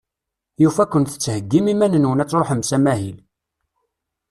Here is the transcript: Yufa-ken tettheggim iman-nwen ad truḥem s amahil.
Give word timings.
Yufa-ken 0.61 1.03
tettheggim 1.05 1.65
iman-nwen 1.73 2.21
ad 2.23 2.29
truḥem 2.29 2.61
s 2.69 2.71
amahil. 2.75 3.17